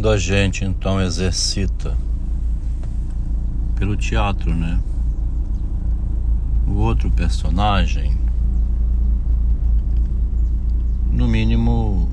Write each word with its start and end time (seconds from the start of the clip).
Quando 0.00 0.12
a 0.12 0.16
gente 0.16 0.64
então 0.64 0.98
exercita 0.98 1.94
pelo 3.76 3.94
teatro, 3.98 4.54
né? 4.54 4.80
O 6.66 6.76
outro 6.76 7.10
personagem, 7.10 8.16
no 11.12 11.28
mínimo, 11.28 12.08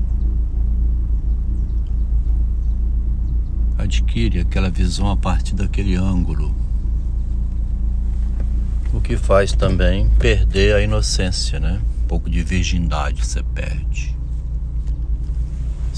adquire 3.78 4.40
aquela 4.40 4.68
visão 4.68 5.10
a 5.10 5.16
partir 5.16 5.54
daquele 5.54 5.96
ângulo. 5.96 6.54
O 8.92 9.00
que 9.00 9.16
faz 9.16 9.52
também 9.52 10.10
perder 10.18 10.74
a 10.74 10.82
inocência, 10.82 11.58
né? 11.58 11.80
Um 12.02 12.06
pouco 12.06 12.28
de 12.28 12.42
virgindade 12.42 13.24
você 13.24 13.42
perde. 13.42 14.14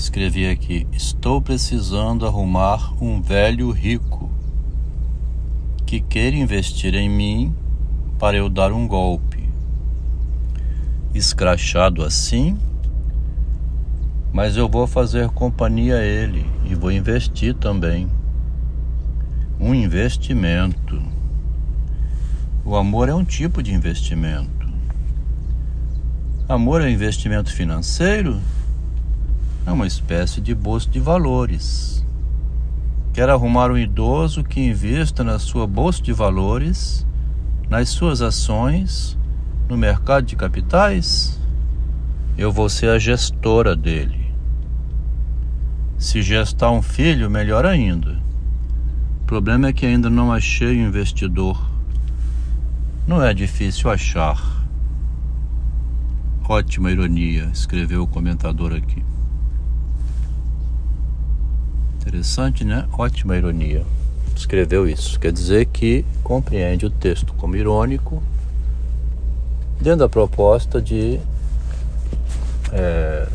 Escrevi 0.01 0.49
aqui: 0.49 0.87
Estou 0.95 1.43
precisando 1.43 2.27
arrumar 2.27 2.95
um 3.03 3.21
velho 3.21 3.71
rico 3.71 4.31
que 5.85 6.01
queira 6.01 6.35
investir 6.37 6.95
em 6.95 7.07
mim 7.07 7.55
para 8.19 8.35
eu 8.35 8.49
dar 8.49 8.73
um 8.73 8.89
golpe. 8.89 9.47
Escrachado 11.15 12.03
assim, 12.03 12.59
mas 14.33 14.57
eu 14.57 14.71
vou 14.71 14.87
fazer 14.87 15.29
companhia 15.29 15.97
a 15.97 16.03
ele 16.03 16.47
e 16.65 16.75
vou 16.75 16.91
investir 16.91 17.55
também. 17.55 18.09
Um 19.61 19.75
investimento. 19.75 21.01
O 22.65 22.75
amor 22.75 23.11
é 23.11 23.15
um 23.15 23.25
tipo 23.25 23.63
de 23.63 23.75
investimento. 23.75 24.67
Amor 26.49 26.81
é 26.81 26.89
investimento 26.89 27.53
financeiro? 27.53 28.41
É 29.67 29.71
uma 29.71 29.87
espécie 29.87 30.41
de 30.41 30.55
bolsa 30.55 30.89
de 30.89 30.99
valores. 30.99 32.05
Quer 33.13 33.29
arrumar 33.29 33.71
um 33.71 33.79
idoso 33.79 34.43
que 34.43 34.61
invista 34.61 35.23
na 35.23 35.39
sua 35.39 35.67
bolsa 35.67 36.03
de 36.03 36.13
valores, 36.13 37.07
nas 37.69 37.89
suas 37.89 38.23
ações, 38.23 39.19
no 39.69 39.77
mercado 39.77 40.27
de 40.27 40.37
capitais? 40.37 41.39
Eu 42.39 42.51
vou 42.51 42.69
ser 42.69 42.91
a 42.91 42.99
gestora 42.99 43.77
dele. 43.77 44.33
Se 45.99 46.23
gestar 46.23 46.71
um 46.71 46.81
filho, 46.81 47.31
melhor 47.31 47.67
ainda. 47.67 48.19
O 49.23 49.25
problema 49.27 49.69
é 49.69 49.73
que 49.73 49.85
ainda 49.85 50.09
não 50.09 50.33
achei 50.33 50.81
o 50.81 50.87
investidor. 50.87 51.71
Não 53.07 53.23
é 53.23 53.35
difícil 53.35 53.91
achar. 53.91 54.41
Ótima 56.49 56.91
ironia, 56.91 57.51
escreveu 57.53 58.03
o 58.03 58.09
comentador 58.09 58.73
aqui. 58.73 59.05
Interessante, 62.21 62.67
né? 62.67 62.85
Ótima 62.99 63.35
ironia. 63.35 63.83
Escreveu 64.37 64.87
isso. 64.87 65.19
Quer 65.19 65.33
dizer 65.33 65.65
que 65.65 66.05
compreende 66.23 66.85
o 66.85 66.91
texto 66.91 67.33
como 67.33 67.57
irônico, 67.57 68.23
dentro 69.81 70.01
da 70.01 70.09
proposta 70.09 70.83
de 70.83 71.19
é, 72.73 73.27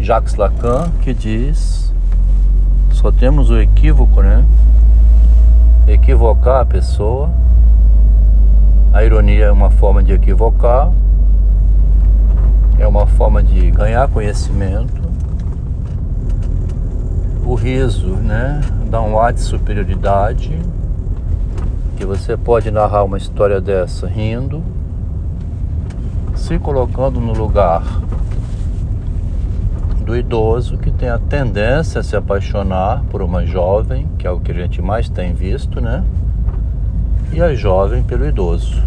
Jacques 0.00 0.34
Lacan, 0.34 0.90
que 1.02 1.14
diz: 1.14 1.94
só 2.90 3.12
temos 3.12 3.48
o 3.48 3.60
equívoco, 3.60 4.20
né? 4.20 4.44
Equivocar 5.86 6.62
a 6.62 6.66
pessoa. 6.66 7.30
A 8.92 9.04
ironia 9.04 9.44
é 9.44 9.52
uma 9.52 9.70
forma 9.70 10.02
de 10.02 10.14
equivocar, 10.14 10.92
é 12.76 12.88
uma 12.88 13.06
forma 13.06 13.40
de 13.40 13.70
ganhar 13.70 14.08
conhecimento 14.08 15.12
o 17.44 17.54
riso, 17.54 18.08
né? 18.08 18.60
Dá 18.88 19.00
um 19.00 19.18
ar 19.18 19.32
de 19.32 19.40
superioridade. 19.40 20.58
Que 21.96 22.04
você 22.04 22.36
pode 22.36 22.70
narrar 22.70 23.04
uma 23.04 23.18
história 23.18 23.60
dessa 23.60 24.06
rindo, 24.06 24.62
se 26.34 26.58
colocando 26.58 27.20
no 27.20 27.32
lugar 27.32 27.82
do 30.04 30.16
idoso 30.16 30.76
que 30.78 30.90
tem 30.90 31.08
a 31.08 31.18
tendência 31.18 32.00
a 32.00 32.02
se 32.02 32.16
apaixonar 32.16 33.04
por 33.10 33.22
uma 33.22 33.46
jovem, 33.46 34.08
que 34.18 34.26
é 34.26 34.30
o 34.30 34.40
que 34.40 34.50
a 34.50 34.54
gente 34.54 34.82
mais 34.82 35.08
tem 35.08 35.32
visto, 35.32 35.80
né? 35.80 36.04
E 37.32 37.40
a 37.40 37.54
jovem 37.54 38.02
pelo 38.02 38.26
idoso. 38.26 38.82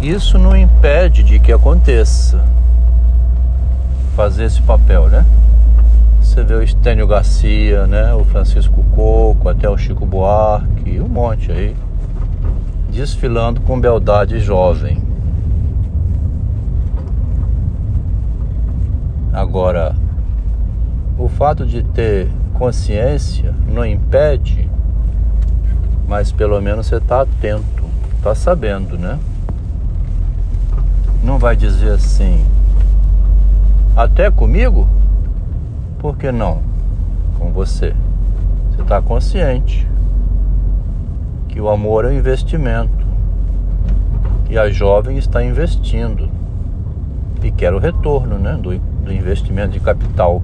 Isso 0.00 0.38
não 0.38 0.56
impede 0.56 1.22
de 1.24 1.40
que 1.40 1.52
aconteça 1.52 2.55
fazer 4.16 4.44
esse 4.44 4.62
papel, 4.62 5.08
né? 5.08 5.26
Você 6.22 6.42
vê 6.42 6.54
o 6.54 6.62
Estênio 6.62 7.06
Garcia, 7.06 7.86
né? 7.86 8.14
O 8.14 8.24
Francisco 8.24 8.82
Coco, 8.94 9.46
até 9.46 9.68
o 9.68 9.76
Chico 9.76 10.06
Buarque, 10.06 10.98
um 10.98 11.06
monte 11.06 11.52
aí, 11.52 11.76
desfilando 12.90 13.60
com 13.60 13.78
beldade 13.78 14.40
jovem. 14.40 15.02
Agora, 19.34 19.94
o 21.18 21.28
fato 21.28 21.66
de 21.66 21.82
ter 21.82 22.30
consciência 22.54 23.54
não 23.68 23.84
impede, 23.84 24.66
mas 26.08 26.32
pelo 26.32 26.58
menos 26.62 26.86
você 26.86 26.96
está 26.96 27.20
atento, 27.20 27.84
está 28.16 28.34
sabendo, 28.34 28.96
né? 28.96 29.18
Não 31.22 31.38
vai 31.38 31.54
dizer 31.54 31.90
assim, 31.90 32.42
até 33.96 34.30
comigo? 34.30 34.86
Por 35.98 36.18
que 36.18 36.30
não 36.30 36.62
com 37.38 37.50
você? 37.50 37.94
Você 38.70 38.82
está 38.82 39.00
consciente 39.00 39.88
que 41.48 41.58
o 41.58 41.70
amor 41.70 42.04
é 42.04 42.08
um 42.08 42.12
investimento 42.12 43.06
e 44.50 44.58
a 44.58 44.70
jovem 44.70 45.16
está 45.16 45.42
investindo 45.42 46.28
e 47.42 47.50
quer 47.50 47.72
o 47.72 47.78
retorno 47.78 48.38
né, 48.38 48.58
do, 48.60 48.76
do 48.78 49.12
investimento 49.12 49.70
de 49.70 49.80
capital. 49.80 50.42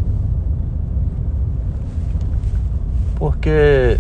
Porque 3.17 3.99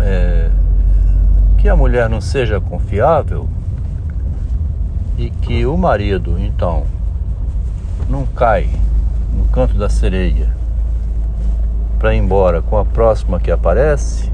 é, 0.00 0.50
que 1.56 1.68
a 1.68 1.74
mulher 1.74 2.08
não 2.10 2.20
seja 2.20 2.60
confiável 2.60 3.48
e 5.20 5.28
que 5.28 5.66
o 5.66 5.76
marido, 5.76 6.38
então, 6.38 6.86
não 8.08 8.24
cai 8.24 8.70
no 9.36 9.44
canto 9.48 9.74
da 9.74 9.90
sereia 9.90 10.56
para 11.98 12.14
ir 12.14 12.18
embora 12.18 12.62
com 12.62 12.78
a 12.78 12.86
próxima 12.86 13.38
que 13.38 13.50
aparece, 13.50 14.32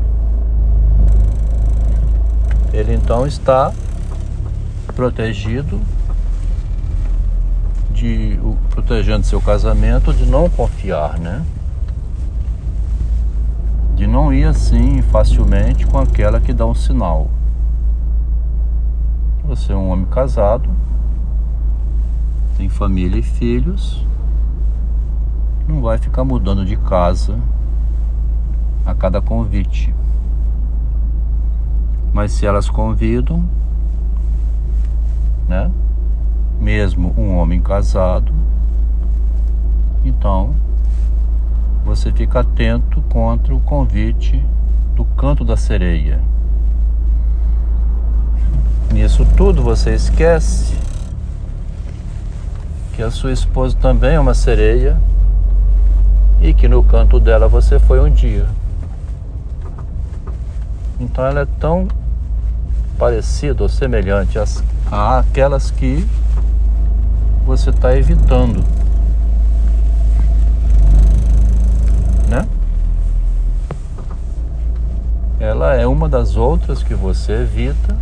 ele 2.72 2.94
então 2.94 3.26
está 3.26 3.72
protegido 4.94 5.80
de 7.90 8.38
protegendo 8.70 9.26
seu 9.26 9.40
casamento 9.40 10.14
de 10.14 10.24
não 10.24 10.48
confiar, 10.48 11.18
né? 11.18 11.44
De 13.96 14.06
não 14.06 14.32
ir 14.32 14.44
assim 14.44 15.02
facilmente 15.02 15.84
com 15.84 15.98
aquela 15.98 16.38
que 16.40 16.52
dá 16.52 16.64
um 16.64 16.74
sinal. 16.76 17.28
Você 19.46 19.72
é 19.72 19.76
um 19.76 19.90
homem 19.90 20.06
casado, 20.06 20.68
tem 22.56 22.68
família 22.68 23.20
e 23.20 23.22
filhos, 23.22 24.04
não 25.68 25.80
vai 25.80 25.98
ficar 25.98 26.24
mudando 26.24 26.64
de 26.64 26.76
casa 26.76 27.38
a 28.84 28.92
cada 28.92 29.22
convite. 29.22 29.94
Mas 32.12 32.32
se 32.32 32.44
elas 32.44 32.68
convidam, 32.68 33.48
né? 35.48 35.70
Mesmo 36.60 37.14
um 37.16 37.36
homem 37.36 37.60
casado, 37.60 38.32
então 40.04 40.56
você 41.84 42.10
fica 42.10 42.40
atento 42.40 43.00
contra 43.02 43.54
o 43.54 43.60
convite 43.60 44.44
do 44.96 45.04
canto 45.04 45.44
da 45.44 45.56
sereia. 45.56 46.20
Nisso 48.96 49.26
tudo 49.36 49.62
você 49.62 49.90
esquece 49.90 50.74
que 52.94 53.02
a 53.02 53.10
sua 53.10 53.30
esposa 53.30 53.76
também 53.76 54.14
é 54.14 54.18
uma 54.18 54.32
sereia 54.32 54.98
e 56.40 56.54
que 56.54 56.66
no 56.66 56.82
canto 56.82 57.20
dela 57.20 57.46
você 57.46 57.78
foi 57.78 58.00
um 58.00 58.08
dia. 58.08 58.46
Então 60.98 61.26
ela 61.26 61.42
é 61.42 61.46
tão 61.60 61.86
parecida 62.98 63.62
ou 63.62 63.68
semelhante 63.68 64.38
às, 64.38 64.64
àquelas 64.90 65.70
que 65.70 66.08
você 67.44 67.68
está 67.68 67.94
evitando. 67.94 68.64
Né? 72.30 72.48
Ela 75.38 75.74
é 75.74 75.86
uma 75.86 76.08
das 76.08 76.34
outras 76.38 76.82
que 76.82 76.94
você 76.94 77.42
evita 77.42 77.94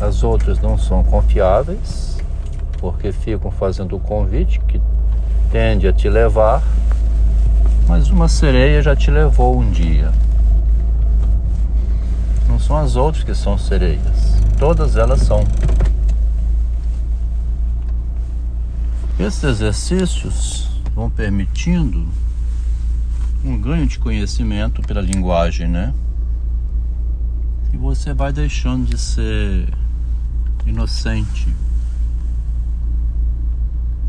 As 0.00 0.22
outras 0.22 0.60
não 0.60 0.76
são 0.76 1.02
confiáveis, 1.02 2.18
porque 2.78 3.12
ficam 3.12 3.50
fazendo 3.50 3.96
o 3.96 4.00
convite 4.00 4.60
que 4.60 4.80
tende 5.50 5.88
a 5.88 5.92
te 5.92 6.08
levar, 6.08 6.62
mas 7.88 8.10
uma 8.10 8.28
sereia 8.28 8.82
já 8.82 8.94
te 8.94 9.10
levou 9.10 9.58
um 9.58 9.70
dia. 9.70 10.12
Não 12.48 12.58
são 12.58 12.76
as 12.76 12.94
outras 12.94 13.24
que 13.24 13.34
são 13.34 13.56
sereias, 13.56 14.36
todas 14.58 14.96
elas 14.96 15.22
são. 15.22 15.42
Esses 19.18 19.42
exercícios 19.44 20.68
vão 20.94 21.08
permitindo 21.08 22.06
um 23.42 23.58
ganho 23.58 23.86
de 23.86 23.98
conhecimento 23.98 24.82
pela 24.82 25.00
linguagem, 25.00 25.68
né? 25.68 25.94
E 27.72 27.78
você 27.78 28.12
vai 28.12 28.32
deixando 28.32 28.84
de 28.84 28.98
ser 28.98 29.68
inocente. 30.66 31.48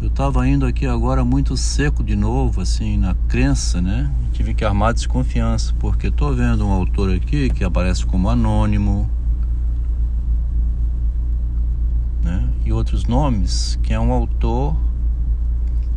Eu 0.02 0.10
estava 0.10 0.48
indo 0.48 0.66
aqui 0.66 0.86
agora 0.86 1.24
muito 1.24 1.58
seco 1.58 2.04
de 2.04 2.16
novo, 2.16 2.62
assim, 2.62 2.98
na 2.98 3.16
crença, 3.28 3.82
né? 3.82 4.12
Tive 4.32 4.54
que 4.54 4.64
armar 4.64 4.94
desconfiança, 4.94 5.74
porque 5.80 6.08
estou 6.08 6.36
vendo 6.36 6.68
um 6.68 6.72
autor 6.72 7.14
aqui 7.16 7.50
que 7.50 7.64
aparece 7.64 8.06
como 8.06 8.30
anônimo, 8.30 9.10
né? 12.24 12.48
E 12.64 12.72
outros 12.72 13.06
nomes, 13.06 13.80
que 13.82 13.94
é 13.94 14.00
um 14.00 14.12
autor 14.12 14.76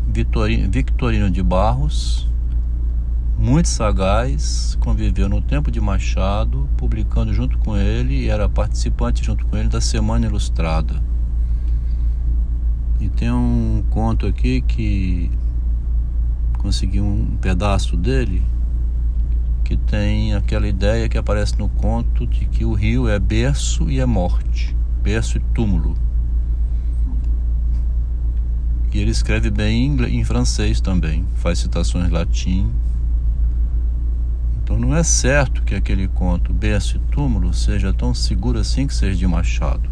Victorino 0.07 1.31
de 1.31 1.43
Barros, 1.43 2.30
muito 3.41 3.69
sagaz, 3.69 4.77
conviveu 4.81 5.27
no 5.27 5.41
tempo 5.41 5.71
de 5.71 5.81
Machado, 5.81 6.69
publicando 6.77 7.33
junto 7.33 7.57
com 7.57 7.75
ele 7.75 8.15
e 8.15 8.29
era 8.29 8.51
participante 8.51 9.25
junto 9.25 9.47
com 9.47 9.57
ele 9.57 9.69
da 9.69 9.81
Semana 9.81 10.27
Ilustrada. 10.27 11.03
E 13.01 13.09
tem 13.09 13.33
um 13.33 13.83
conto 13.89 14.27
aqui 14.27 14.61
que 14.61 15.31
consegui 16.59 17.01
um 17.01 17.39
pedaço 17.41 17.97
dele 17.97 18.43
que 19.65 19.75
tem 19.75 20.35
aquela 20.35 20.69
ideia 20.69 21.09
que 21.09 21.17
aparece 21.17 21.59
no 21.59 21.69
conto 21.69 22.27
de 22.27 22.45
que 22.45 22.65
o 22.65 22.75
rio 22.75 23.09
é 23.09 23.19
berço 23.19 23.89
e 23.89 24.01
é 24.01 24.05
morte, 24.05 24.77
berço 25.03 25.39
e 25.39 25.41
túmulo. 25.55 25.97
E 28.93 28.99
ele 28.99 29.13
escreve 29.13 29.51
bem 29.51 29.97
em 30.09 30.25
francês 30.25 30.79
também, 30.81 31.25
faz 31.37 31.61
citações 31.61 32.11
latim. 32.11 32.71
Então 34.71 34.79
não 34.79 34.97
é 34.97 35.03
certo 35.03 35.65
que 35.65 35.75
aquele 35.75 36.07
conto 36.07 36.53
Berço 36.53 36.97
e 36.97 37.01
Túmulo 37.11 37.53
seja 37.53 37.93
tão 37.93 38.15
seguro 38.15 38.61
assim 38.61 38.87
que 38.87 38.95
seja 38.95 39.19
de 39.19 39.27
Machado. 39.27 39.91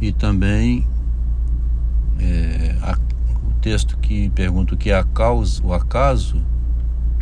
E 0.00 0.12
também 0.12 0.86
é, 2.20 2.76
a, 2.80 2.96
o 3.44 3.54
texto 3.54 3.98
que 3.98 4.30
pergunta 4.30 4.76
o 4.76 4.78
que 4.78 4.90
é 4.90 4.94
a 4.94 5.02
causa, 5.02 5.60
o 5.64 5.74
acaso, 5.74 6.40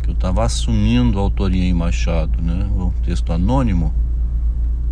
que 0.03 0.09
eu 0.11 0.13
estava 0.13 0.45
assumindo 0.45 1.17
a 1.17 1.21
autoria 1.23 1.63
em 1.63 1.73
Machado, 1.73 2.39
né? 2.43 2.69
o 2.75 2.93
texto 3.03 3.33
anônimo, 3.33 3.91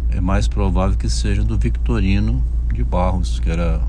é 0.09 0.19
mais 0.19 0.47
provável 0.47 0.97
que 0.97 1.07
seja 1.07 1.43
do 1.43 1.55
Victorino 1.55 2.43
de 2.73 2.83
Barros, 2.83 3.39
que 3.39 3.51
era 3.51 3.79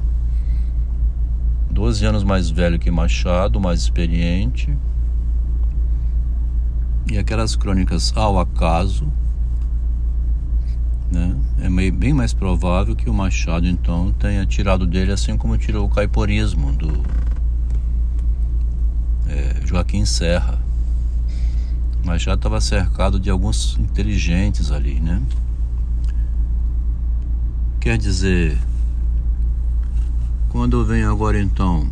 12 1.70 2.05
anos 2.05 2.25
mais 2.25 2.50
velho 2.50 2.79
que 2.79 2.91
Machado, 2.91 3.58
mais 3.58 3.81
experiente. 3.81 4.76
E 7.10 7.18
aquelas 7.18 7.56
crônicas 7.56 8.12
ao 8.14 8.38
acaso, 8.38 9.12
né? 11.10 11.36
É 11.58 11.68
meio, 11.68 11.92
bem 11.92 12.14
mais 12.14 12.32
provável 12.32 12.94
que 12.94 13.10
o 13.10 13.12
Machado 13.12 13.66
então 13.66 14.12
tenha 14.12 14.46
tirado 14.46 14.86
dele 14.86 15.10
assim 15.10 15.36
como 15.36 15.58
tirou 15.58 15.86
o 15.86 15.88
caiporismo 15.88 16.72
do 16.72 17.02
é, 19.26 19.66
Joaquim 19.66 20.04
Serra. 20.04 20.56
Machado 22.04 22.38
estava 22.38 22.60
cercado 22.60 23.18
de 23.18 23.28
alguns 23.28 23.76
inteligentes 23.80 24.70
ali, 24.70 25.00
né? 25.00 25.20
Quer 27.80 27.98
dizer, 27.98 28.56
quando 30.48 30.78
eu 30.78 30.84
venho 30.86 31.10
agora 31.10 31.40
então 31.40 31.90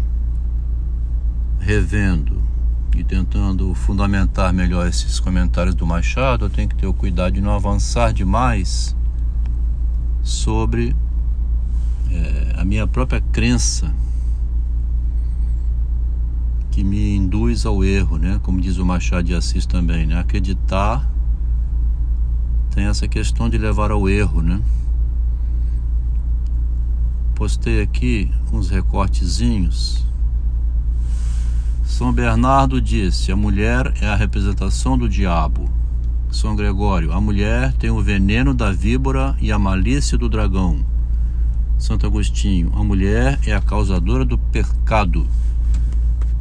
revendo 1.58 2.47
e 2.98 3.04
tentando 3.04 3.72
fundamentar 3.74 4.52
melhor 4.52 4.86
esses 4.86 5.20
comentários 5.20 5.74
do 5.74 5.86
Machado, 5.86 6.46
eu 6.46 6.50
tenho 6.50 6.68
que 6.68 6.74
ter 6.74 6.86
o 6.86 6.92
cuidado 6.92 7.34
de 7.34 7.40
não 7.40 7.52
avançar 7.52 8.12
demais 8.12 8.96
sobre 10.22 10.94
é, 12.10 12.54
a 12.56 12.64
minha 12.64 12.86
própria 12.86 13.20
crença 13.20 13.94
que 16.70 16.82
me 16.82 17.16
induz 17.16 17.64
ao 17.64 17.84
erro, 17.84 18.18
né? 18.18 18.40
Como 18.42 18.60
diz 18.60 18.78
o 18.78 18.84
Machado 18.84 19.24
de 19.24 19.34
Assis 19.34 19.66
também, 19.66 20.06
né? 20.06 20.18
Acreditar 20.18 21.08
tem 22.74 22.84
essa 22.84 23.08
questão 23.08 23.48
de 23.48 23.58
levar 23.58 23.90
ao 23.90 24.08
erro, 24.08 24.42
né? 24.42 24.60
postei 27.38 27.80
aqui 27.80 28.28
uns 28.52 28.68
recortezinhos. 28.68 30.04
São 31.88 32.12
Bernardo 32.12 32.82
disse: 32.82 33.32
a 33.32 33.36
mulher 33.36 33.94
é 34.00 34.06
a 34.06 34.14
representação 34.14 34.96
do 34.96 35.08
diabo. 35.08 35.68
São 36.30 36.54
Gregório: 36.54 37.12
a 37.12 37.20
mulher 37.20 37.72
tem 37.72 37.88
o 37.88 38.00
veneno 38.02 38.52
da 38.52 38.70
víbora 38.70 39.34
e 39.40 39.50
a 39.50 39.58
malícia 39.58 40.16
do 40.16 40.28
dragão. 40.28 40.84
Santo 41.78 42.06
Agostinho: 42.06 42.70
a 42.76 42.84
mulher 42.84 43.40
é 43.44 43.54
a 43.54 43.60
causadora 43.60 44.24
do 44.24 44.36
pecado. 44.36 45.26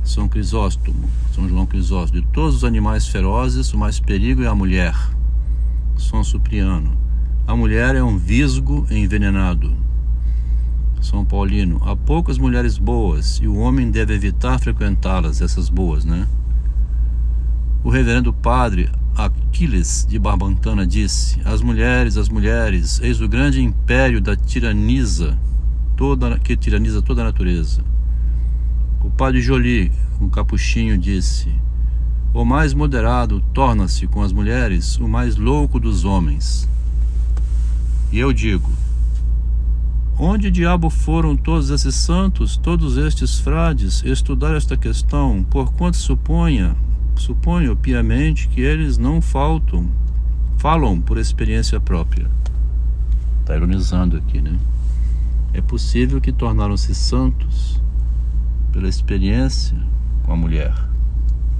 São 0.03 0.27
Crisóstomo, 0.27 1.09
São 1.33 1.47
João 1.47 1.65
Crisóstomo: 1.65 2.21
de 2.21 2.27
todos 2.27 2.57
os 2.57 2.63
animais 2.65 3.07
ferozes, 3.07 3.73
o 3.73 3.77
mais 3.77 4.01
perigo 4.01 4.43
é 4.43 4.47
a 4.47 4.53
mulher. 4.53 4.95
São 5.97 6.25
Supriano: 6.25 6.91
a 7.47 7.55
mulher 7.55 7.95
é 7.95 8.03
um 8.03 8.17
visgo 8.17 8.85
envenenado. 8.91 9.86
São 11.07 11.23
Paulino, 11.23 11.81
há 11.85 11.95
poucas 11.95 12.37
mulheres 12.37 12.77
boas 12.77 13.39
e 13.41 13.47
o 13.47 13.55
homem 13.55 13.89
deve 13.89 14.13
evitar 14.13 14.59
frequentá-las, 14.59 15.39
essas 15.39 15.69
boas, 15.69 16.03
né? 16.03 16.27
O 17.81 17.89
reverendo 17.89 18.33
padre 18.33 18.91
Aquiles 19.15 20.05
de 20.05 20.19
Barbantana 20.19 20.85
disse: 20.85 21.39
As 21.45 21.61
mulheres, 21.61 22.17
as 22.17 22.27
mulheres, 22.27 22.99
eis 23.01 23.21
o 23.21 23.27
grande 23.29 23.63
império 23.63 24.19
da 24.19 24.35
tiraniza, 24.35 25.39
toda, 25.95 26.37
que 26.39 26.57
tiraniza 26.57 27.01
toda 27.01 27.21
a 27.21 27.25
natureza. 27.25 27.81
O 29.01 29.09
padre 29.09 29.41
Joly, 29.41 29.89
um 30.19 30.27
capuchinho, 30.27 30.97
disse: 30.97 31.49
O 32.33 32.43
mais 32.43 32.73
moderado 32.73 33.41
torna-se 33.53 34.07
com 34.07 34.21
as 34.21 34.33
mulheres 34.33 34.97
o 34.97 35.07
mais 35.07 35.37
louco 35.37 35.79
dos 35.79 36.03
homens. 36.03 36.67
E 38.11 38.19
eu 38.19 38.33
digo: 38.33 38.69
Onde 40.19 40.49
diabo 40.49 40.89
foram 40.89 41.37
todos 41.37 41.69
esses 41.69 41.93
santos, 41.93 42.57
todos 42.57 42.97
estes 42.97 43.37
frades, 43.37 44.01
estudar 44.03 44.57
esta 44.57 44.75
questão, 44.75 45.43
porquanto 45.43 45.95
suponha, 45.95 46.75
suponho 47.15 47.75
piamente 47.75 48.47
que 48.47 48.61
eles 48.61 48.97
não 48.97 49.21
faltam, 49.21 49.87
falam 50.57 50.99
por 50.99 51.19
experiência 51.19 51.79
própria. 51.79 52.27
Está 53.41 53.55
ironizando 53.55 54.17
aqui, 54.17 54.41
né? 54.41 54.57
É 55.53 55.61
possível 55.61 56.19
que 56.19 56.31
tornaram-se 56.31 56.95
santos 56.95 57.79
pela 58.71 58.87
experiência 58.87 59.77
com 60.23 60.33
a 60.33 60.35
mulher, 60.35 60.73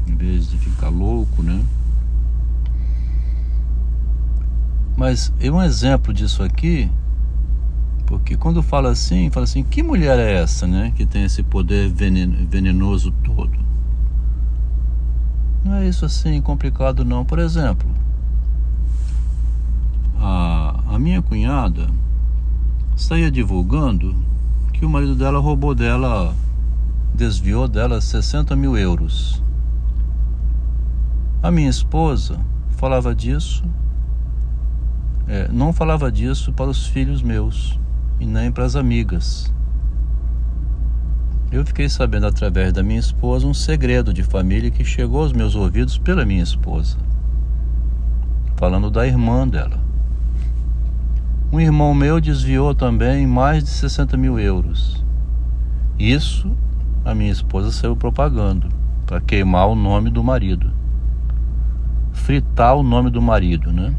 em 0.07 0.15
vez 0.15 0.49
de 0.49 0.57
ficar 0.57 0.89
louco, 0.89 1.43
né? 1.43 1.63
Mas 4.97 5.31
um 5.43 5.61
exemplo 5.61 6.11
disso 6.11 6.41
aqui 6.41 6.89
porque 8.07 8.37
quando 8.37 8.63
fala 8.63 8.89
assim, 8.89 9.29
fala 9.29 9.43
assim, 9.43 9.63
que 9.63 9.83
mulher 9.83 10.17
é 10.17 10.41
essa, 10.41 10.65
né? 10.65 10.93
Que 10.95 11.05
tem 11.05 11.25
esse 11.25 11.43
poder 11.43 11.89
venenoso 11.89 13.11
todo. 13.11 13.59
Não 15.63 15.75
é 15.75 15.87
isso 15.87 16.05
assim 16.05 16.41
complicado 16.41 17.03
não. 17.03 17.25
Por 17.25 17.37
exemplo, 17.37 17.87
a, 20.17 20.79
a 20.87 20.97
minha 20.97 21.21
cunhada 21.21 21.89
saía 22.95 23.29
divulgando 23.29 24.15
que 24.71 24.85
o 24.85 24.89
marido 24.89 25.13
dela 25.13 25.39
roubou 25.39 25.75
dela, 25.75 26.33
desviou 27.13 27.67
dela 27.67 27.99
60 27.99 28.55
mil 28.55 28.77
euros. 28.77 29.43
A 31.43 31.51
minha 31.51 31.69
esposa 31.69 32.39
falava 32.77 33.13
disso, 33.13 33.65
é, 35.27 35.49
não 35.51 35.73
falava 35.73 36.09
disso 36.09 36.53
para 36.53 36.69
os 36.69 36.87
filhos 36.87 37.21
meus 37.21 37.77
e 38.19 38.25
nem 38.25 38.51
para 38.51 38.65
as 38.65 38.75
amigas. 38.75 39.53
Eu 41.51 41.65
fiquei 41.65 41.87
sabendo 41.87 42.27
através 42.27 42.73
da 42.73 42.83
minha 42.83 42.99
esposa 42.99 43.47
um 43.47 43.53
segredo 43.53 44.13
de 44.13 44.21
família 44.21 44.69
que 44.69 44.83
chegou 44.83 45.21
aos 45.21 45.31
meus 45.31 45.55
ouvidos 45.55 45.97
pela 45.97 46.25
minha 46.25 46.43
esposa, 46.43 46.97
falando 48.57 48.91
da 48.91 49.07
irmã 49.07 49.47
dela. 49.47 49.79
Um 51.51 51.59
irmão 51.59 51.93
meu 51.93 52.19
desviou 52.19 52.75
também 52.75 53.25
mais 53.25 53.63
de 53.63 53.69
60 53.69 54.17
mil 54.17 54.37
euros. 54.37 55.03
Isso 55.97 56.51
a 57.05 57.15
minha 57.15 57.31
esposa 57.31 57.71
saiu 57.71 57.95
propagando 57.95 58.67
para 59.05 59.21
queimar 59.21 59.69
o 59.69 59.75
nome 59.75 60.09
do 60.09 60.21
marido, 60.21 60.73
fritar 62.11 62.75
o 62.75 62.83
nome 62.83 63.09
do 63.09 63.21
marido, 63.21 63.71
né? 63.71 63.95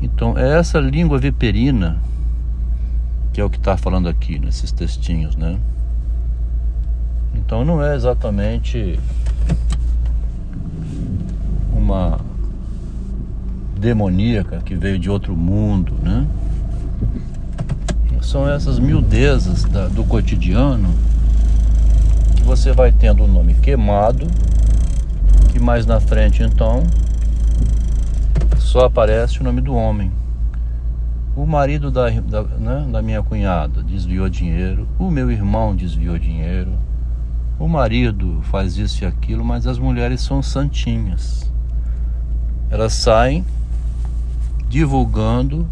Então 0.00 0.38
é 0.38 0.58
essa 0.58 0.80
língua 0.80 1.18
viperina 1.18 2.00
que 3.36 3.40
é 3.42 3.44
o 3.44 3.50
que 3.50 3.58
está 3.58 3.76
falando 3.76 4.08
aqui 4.08 4.38
nesses 4.38 4.72
textinhos, 4.72 5.36
né? 5.36 5.58
Então 7.34 7.66
não 7.66 7.84
é 7.84 7.94
exatamente 7.94 8.98
uma 11.70 12.18
demoníaca 13.78 14.62
que 14.64 14.74
veio 14.74 14.98
de 14.98 15.10
outro 15.10 15.36
mundo, 15.36 15.92
né? 16.02 16.26
São 18.22 18.48
essas 18.48 18.78
miudezas 18.78 19.64
da, 19.64 19.86
do 19.86 20.02
cotidiano 20.04 20.88
que 22.36 22.42
você 22.42 22.72
vai 22.72 22.90
tendo 22.90 23.24
o 23.24 23.28
nome 23.28 23.52
queimado, 23.52 24.26
que 25.52 25.58
mais 25.58 25.84
na 25.84 26.00
frente 26.00 26.42
então 26.42 26.84
só 28.56 28.86
aparece 28.86 29.42
o 29.42 29.44
nome 29.44 29.60
do 29.60 29.74
homem. 29.74 30.10
O 31.36 31.44
marido 31.44 31.90
da, 31.90 32.08
da, 32.08 32.42
né, 32.42 32.88
da 32.90 33.02
minha 33.02 33.22
cunhada 33.22 33.82
desviou 33.82 34.26
dinheiro, 34.26 34.88
o 34.98 35.10
meu 35.10 35.30
irmão 35.30 35.76
desviou 35.76 36.18
dinheiro, 36.18 36.72
o 37.58 37.68
marido 37.68 38.40
faz 38.44 38.78
isso 38.78 39.04
e 39.04 39.06
aquilo, 39.06 39.44
mas 39.44 39.66
as 39.66 39.78
mulheres 39.78 40.22
são 40.22 40.42
santinhas. 40.42 41.52
Elas 42.70 42.94
saem 42.94 43.44
divulgando 44.66 45.68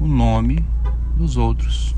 o 0.00 0.06
nome 0.06 0.64
dos 1.14 1.36
outros. 1.36 1.94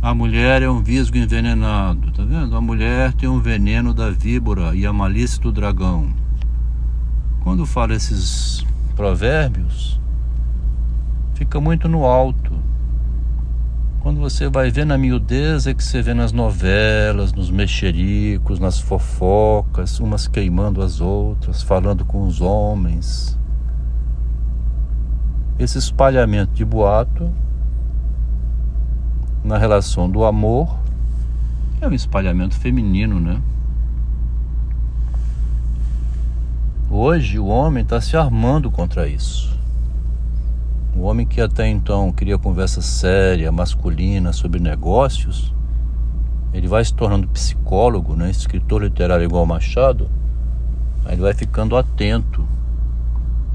A 0.00 0.14
mulher 0.14 0.62
é 0.62 0.70
um 0.70 0.82
visgo 0.82 1.18
envenenado, 1.18 2.10
tá 2.12 2.24
vendo? 2.24 2.56
A 2.56 2.60
mulher 2.60 3.12
tem 3.12 3.28
um 3.28 3.38
veneno 3.38 3.92
da 3.92 4.10
víbora 4.10 4.74
e 4.74 4.86
a 4.86 4.92
malícia 4.94 5.42
do 5.42 5.52
dragão. 5.52 6.10
Quando 7.42 7.66
fala 7.66 7.94
esses 7.94 8.64
provérbios, 8.96 9.99
fica 11.40 11.58
muito 11.58 11.88
no 11.88 12.04
alto. 12.04 12.52
Quando 14.00 14.20
você 14.20 14.46
vai 14.46 14.70
ver 14.70 14.84
na 14.84 14.98
miudeza 14.98 15.72
que 15.72 15.82
você 15.82 16.02
vê 16.02 16.12
nas 16.12 16.32
novelas, 16.32 17.32
nos 17.32 17.50
mexericos, 17.50 18.60
nas 18.60 18.78
fofocas, 18.78 19.98
umas 20.00 20.28
queimando 20.28 20.82
as 20.82 21.00
outras, 21.00 21.62
falando 21.62 22.04
com 22.04 22.26
os 22.26 22.42
homens 22.42 23.38
esse 25.58 25.78
espalhamento 25.78 26.52
de 26.52 26.64
boato 26.64 27.30
na 29.42 29.56
relação 29.56 30.10
do 30.10 30.24
amor 30.26 30.78
é 31.80 31.88
um 31.88 31.94
espalhamento 31.94 32.54
feminino, 32.54 33.18
né? 33.18 33.40
Hoje 36.90 37.38
o 37.38 37.46
homem 37.46 37.82
está 37.82 37.98
se 37.98 38.14
armando 38.14 38.70
contra 38.70 39.08
isso. 39.08 39.59
O 41.00 41.04
homem 41.04 41.26
que 41.26 41.40
até 41.40 41.66
então 41.66 42.12
queria 42.12 42.36
conversa 42.36 42.82
séria, 42.82 43.50
masculina 43.50 44.34
sobre 44.34 44.60
negócios, 44.60 45.54
ele 46.52 46.68
vai 46.68 46.84
se 46.84 46.92
tornando 46.92 47.26
psicólogo, 47.28 48.14
né? 48.14 48.28
escritor 48.30 48.82
literário 48.82 49.24
igual 49.24 49.46
Machado, 49.46 50.10
aí 51.06 51.14
ele 51.14 51.22
vai 51.22 51.32
ficando 51.32 51.74
atento 51.74 52.46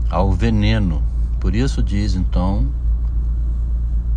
ao 0.10 0.32
veneno 0.32 1.04
por 1.46 1.54
isso 1.54 1.84
diz 1.84 2.16
então 2.16 2.66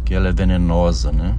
que 0.02 0.14
ela 0.14 0.28
é 0.28 0.32
venenosa, 0.32 1.12
né? 1.12 1.36